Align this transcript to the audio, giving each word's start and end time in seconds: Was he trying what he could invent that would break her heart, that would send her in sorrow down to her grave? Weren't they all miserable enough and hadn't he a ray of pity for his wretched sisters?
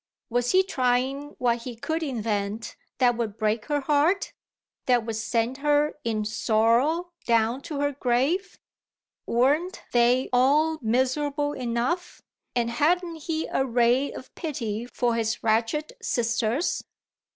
Was 0.31 0.51
he 0.51 0.63
trying 0.63 1.35
what 1.37 1.59
he 1.61 1.75
could 1.75 2.01
invent 2.01 2.75
that 2.97 3.15
would 3.15 3.37
break 3.37 3.65
her 3.65 3.81
heart, 3.81 4.33
that 4.87 5.05
would 5.05 5.15
send 5.17 5.57
her 5.57 5.99
in 6.03 6.25
sorrow 6.25 7.11
down 7.27 7.61
to 7.61 7.81
her 7.81 7.91
grave? 7.91 8.57
Weren't 9.27 9.83
they 9.91 10.27
all 10.33 10.79
miserable 10.81 11.53
enough 11.53 12.23
and 12.55 12.71
hadn't 12.71 13.17
he 13.17 13.45
a 13.45 13.63
ray 13.63 14.11
of 14.11 14.33
pity 14.33 14.87
for 14.87 15.13
his 15.13 15.43
wretched 15.43 15.93
sisters? 16.01 16.83